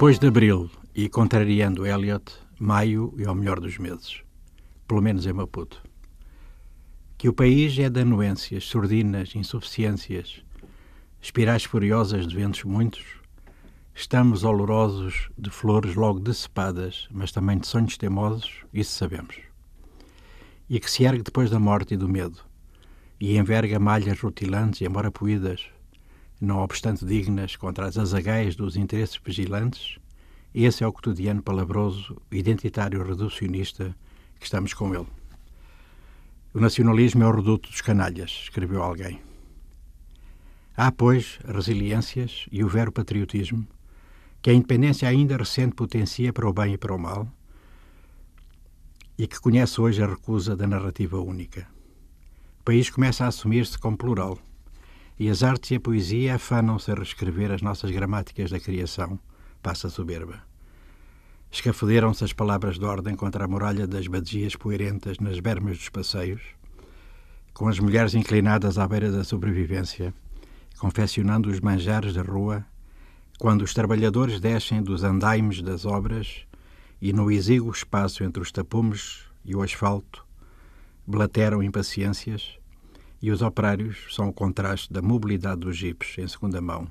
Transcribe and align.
Depois 0.00 0.18
de 0.18 0.28
abril 0.28 0.70
e 0.94 1.10
contrariando 1.10 1.86
Elliot, 1.86 2.32
maio 2.58 3.14
é 3.18 3.30
o 3.30 3.34
melhor 3.34 3.60
dos 3.60 3.76
meses, 3.76 4.22
pelo 4.88 5.02
menos 5.02 5.26
em 5.26 5.32
Maputo. 5.34 5.82
Que 7.18 7.28
o 7.28 7.34
país 7.34 7.78
é 7.78 7.90
de 7.90 8.00
anuências, 8.00 8.64
sordinas, 8.64 9.36
insuficiências, 9.36 10.42
espirais 11.20 11.64
furiosas 11.64 12.26
de 12.26 12.34
ventos 12.34 12.64
muitos, 12.64 13.04
estamos 13.94 14.42
olorosos 14.42 15.28
de 15.36 15.50
flores 15.50 15.94
logo 15.94 16.18
decepadas, 16.18 17.06
mas 17.10 17.30
também 17.30 17.58
de 17.58 17.66
sonhos 17.66 17.98
teimosos, 17.98 18.64
isso 18.72 18.92
sabemos. 18.92 19.36
E 20.66 20.80
que 20.80 20.90
se 20.90 21.04
ergue 21.04 21.22
depois 21.22 21.50
da 21.50 21.60
morte 21.60 21.92
e 21.92 21.98
do 21.98 22.08
medo, 22.08 22.38
e 23.20 23.36
enverga 23.36 23.78
malhas 23.78 24.18
rutilantes, 24.18 24.80
embora 24.80 25.10
poídas, 25.10 25.66
não 26.40 26.58
obstante 26.58 27.04
dignas 27.04 27.54
contra 27.54 27.86
as 27.86 27.98
azagaias 27.98 28.56
dos 28.56 28.74
interesses 28.74 29.20
vigilantes, 29.22 29.98
esse 30.54 30.82
é 30.82 30.86
o 30.86 30.92
cotidiano 30.92 31.42
palabroso, 31.42 32.16
identitário 32.32 33.04
reducionista 33.04 33.94
que 34.38 34.46
estamos 34.46 34.72
com 34.72 34.94
ele. 34.94 35.06
O 36.54 36.60
nacionalismo 36.60 37.22
é 37.22 37.26
o 37.26 37.30
reduto 37.30 37.70
dos 37.70 37.80
canalhas, 37.80 38.30
escreveu 38.44 38.82
alguém. 38.82 39.20
Há, 40.76 40.90
pois, 40.90 41.38
resiliências 41.44 42.46
e 42.50 42.64
o 42.64 42.68
vero 42.68 42.90
patriotismo, 42.90 43.66
que 44.40 44.48
a 44.48 44.54
independência 44.54 45.06
ainda 45.06 45.36
recente 45.36 45.74
potencia 45.74 46.32
para 46.32 46.48
o 46.48 46.52
bem 46.52 46.72
e 46.72 46.78
para 46.78 46.94
o 46.94 46.98
mal, 46.98 47.28
e 49.18 49.26
que 49.26 49.38
conhece 49.38 49.78
hoje 49.78 50.02
a 50.02 50.06
recusa 50.06 50.56
da 50.56 50.66
narrativa 50.66 51.20
única. 51.20 51.68
O 52.60 52.64
país 52.64 52.88
começa 52.88 53.24
a 53.24 53.28
assumir-se 53.28 53.78
como 53.78 53.96
plural 53.96 54.38
e 55.20 55.28
as 55.28 55.42
artes 55.42 55.70
e 55.70 55.74
a 55.74 55.80
poesia 55.80 56.36
afanam-se 56.36 56.90
a 56.90 56.94
reescrever 56.94 57.52
as 57.52 57.60
nossas 57.60 57.90
gramáticas 57.90 58.50
da 58.50 58.58
criação, 58.58 59.20
passa 59.62 59.90
soberba. 59.90 60.42
Escafuderam-se 61.52 62.24
as 62.24 62.32
palavras 62.32 62.78
de 62.78 62.86
ordem 62.86 63.14
contra 63.14 63.44
a 63.44 63.46
muralha 63.48 63.86
das 63.86 64.06
badias 64.06 64.56
poeirentas 64.56 65.18
nas 65.18 65.38
bermas 65.38 65.76
dos 65.76 65.90
passeios, 65.90 66.40
com 67.52 67.68
as 67.68 67.78
mulheres 67.78 68.14
inclinadas 68.14 68.78
à 68.78 68.88
beira 68.88 69.12
da 69.12 69.22
sobrevivência, 69.22 70.14
confeccionando 70.78 71.50
os 71.50 71.60
manjares 71.60 72.14
da 72.14 72.22
rua, 72.22 72.64
quando 73.38 73.60
os 73.60 73.74
trabalhadores 73.74 74.40
descem 74.40 74.82
dos 74.82 75.04
andaimes 75.04 75.60
das 75.60 75.84
obras 75.84 76.46
e 76.98 77.12
no 77.12 77.30
exíguo 77.30 77.70
espaço 77.70 78.24
entre 78.24 78.42
os 78.42 78.50
tapumes 78.50 79.24
e 79.44 79.54
o 79.54 79.60
asfalto, 79.60 80.24
blateram 81.06 81.62
impaciências, 81.62 82.58
e 83.22 83.30
os 83.30 83.42
operários 83.42 84.06
são 84.10 84.28
o 84.28 84.32
contraste 84.32 84.92
da 84.92 85.02
mobilidade 85.02 85.60
dos 85.60 85.76
jipes 85.76 86.16
em 86.18 86.26
segunda 86.26 86.60
mão 86.60 86.88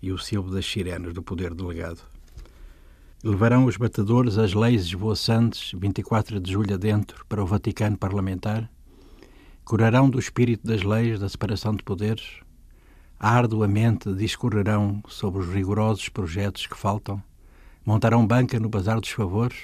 e 0.00 0.12
o 0.12 0.18
silbo 0.18 0.50
das 0.50 0.66
sirenes 0.66 1.12
do 1.12 1.22
poder 1.22 1.54
delegado. 1.54 2.00
Levarão 3.22 3.64
os 3.64 3.78
batedores 3.78 4.36
as 4.36 4.52
leis 4.52 4.82
esvoaçantes, 4.82 5.72
24 5.74 6.38
de 6.38 6.52
julho 6.52 6.74
adentro, 6.74 7.24
para 7.26 7.42
o 7.42 7.46
Vaticano 7.46 7.96
parlamentar? 7.96 8.70
Curarão 9.64 10.10
do 10.10 10.18
espírito 10.18 10.66
das 10.66 10.82
leis 10.82 11.18
da 11.18 11.28
separação 11.28 11.74
de 11.74 11.82
poderes? 11.82 12.40
Arduamente 13.18 14.12
discorrerão 14.12 15.02
sobre 15.08 15.40
os 15.40 15.48
rigorosos 15.48 16.10
projetos 16.10 16.66
que 16.66 16.76
faltam? 16.76 17.22
Montarão 17.82 18.26
banca 18.26 18.60
no 18.60 18.68
bazar 18.68 19.00
dos 19.00 19.08
favores? 19.08 19.56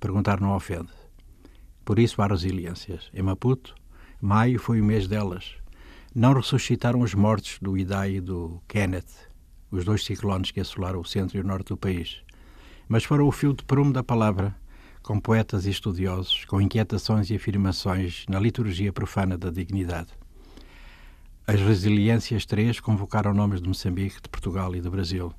Perguntar 0.00 0.40
não 0.40 0.56
ofende. 0.56 0.88
Por 1.84 1.98
isso 1.98 2.22
há 2.22 2.26
resiliências. 2.26 3.10
Em 3.12 3.20
Maputo, 3.20 3.74
Maio 4.24 4.60
foi 4.60 4.80
o 4.80 4.84
mês 4.84 5.08
delas. 5.08 5.56
Não 6.14 6.32
ressuscitaram 6.32 7.00
os 7.00 7.12
mortos 7.12 7.58
do 7.60 7.76
Idai 7.76 8.14
e 8.14 8.20
do 8.20 8.62
Kenneth, 8.68 9.28
os 9.68 9.84
dois 9.84 10.04
ciclones 10.04 10.52
que 10.52 10.60
assolaram 10.60 11.00
o 11.00 11.04
centro 11.04 11.36
e 11.36 11.40
o 11.40 11.44
norte 11.44 11.70
do 11.70 11.76
país, 11.76 12.22
mas 12.88 13.02
foram 13.02 13.26
o 13.26 13.32
fio 13.32 13.52
de 13.52 13.64
prumo 13.64 13.92
da 13.92 14.04
palavra, 14.04 14.54
com 15.02 15.18
poetas 15.18 15.66
e 15.66 15.70
estudiosos, 15.70 16.44
com 16.44 16.60
inquietações 16.60 17.30
e 17.30 17.34
afirmações 17.34 18.24
na 18.28 18.38
liturgia 18.38 18.92
profana 18.92 19.36
da 19.36 19.50
dignidade. 19.50 20.10
As 21.44 21.58
Resiliências 21.58 22.46
Três 22.46 22.78
convocaram 22.78 23.34
nomes 23.34 23.60
de 23.60 23.66
Moçambique, 23.66 24.22
de 24.22 24.28
Portugal 24.28 24.72
e 24.76 24.80
do 24.80 24.88
Brasil. 24.88 25.34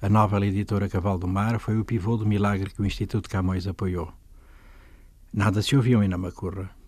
A 0.00 0.08
nova 0.08 0.44
editora 0.44 0.88
Cavalo 0.88 1.20
do 1.20 1.28
Mar 1.28 1.60
foi 1.60 1.78
o 1.78 1.84
pivô 1.84 2.16
do 2.16 2.26
milagre 2.26 2.70
que 2.70 2.82
o 2.82 2.84
Instituto 2.84 3.30
Camões 3.30 3.68
apoiou. 3.68 4.12
Nada 5.32 5.62
se 5.62 5.76
ouviu 5.76 6.02
em 6.02 6.08
Namacurra. 6.08 6.81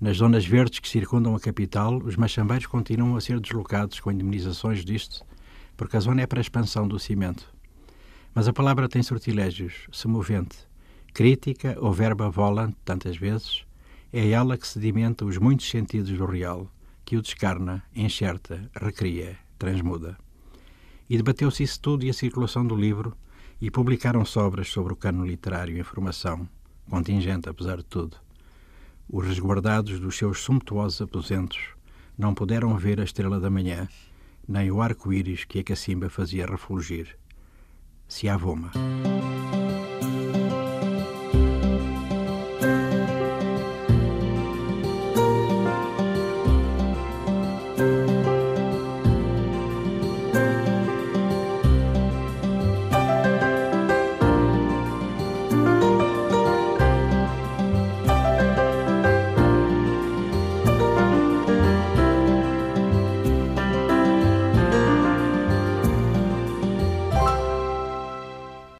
Nas 0.00 0.16
zonas 0.16 0.46
verdes 0.46 0.78
que 0.78 0.88
circundam 0.88 1.36
a 1.36 1.40
capital, 1.40 1.98
os 1.98 2.16
machambeiros 2.16 2.64
continuam 2.64 3.16
a 3.16 3.20
ser 3.20 3.38
deslocados 3.38 4.00
com 4.00 4.10
indemnizações 4.10 4.82
disto, 4.82 5.22
porque 5.76 5.94
a 5.94 6.00
zona 6.00 6.22
é 6.22 6.26
para 6.26 6.40
a 6.40 6.40
expansão 6.40 6.88
do 6.88 6.98
cimento. 6.98 7.52
Mas 8.34 8.48
a 8.48 8.52
palavra 8.52 8.88
tem 8.88 9.02
sortilégios, 9.02 9.88
semovente. 9.92 10.56
Crítica 11.12 11.76
ou 11.78 11.92
verba 11.92 12.30
volant, 12.30 12.72
tantas 12.82 13.18
vezes, 13.18 13.66
é 14.10 14.30
ela 14.30 14.56
que 14.56 14.66
sedimenta 14.66 15.26
os 15.26 15.36
muitos 15.36 15.68
sentidos 15.68 16.16
do 16.16 16.24
real, 16.24 16.66
que 17.04 17.18
o 17.18 17.22
descarna, 17.22 17.82
enxerta, 17.94 18.70
recria, 18.80 19.36
transmuda. 19.58 20.16
E 21.10 21.16
debateu-se 21.18 21.62
isso 21.62 21.78
tudo 21.78 22.06
e 22.06 22.08
a 22.08 22.14
circulação 22.14 22.66
do 22.66 22.74
livro, 22.74 23.14
e 23.60 23.70
publicaram-se 23.70 24.38
obras 24.38 24.68
sobre 24.68 24.94
o 24.94 24.96
cano 24.96 25.26
literário 25.26 25.76
em 25.76 25.82
formação, 25.82 26.48
contingente 26.88 27.50
apesar 27.50 27.76
de 27.76 27.84
tudo 27.84 28.16
os 29.12 29.26
resguardados 29.26 29.98
dos 29.98 30.16
seus 30.16 30.40
sumptuosos 30.40 31.02
aposentos 31.02 31.58
não 32.16 32.34
puderam 32.34 32.76
ver 32.76 33.00
a 33.00 33.04
estrela 33.04 33.40
da 33.40 33.50
manhã, 33.50 33.88
nem 34.46 34.70
o 34.70 34.80
arco-íris 34.80 35.44
que 35.44 35.58
a 35.58 35.64
cacimba 35.64 36.08
fazia 36.08 36.46
refulgir. 36.46 37.16
Se 38.06 38.28
avoma. 38.28 38.70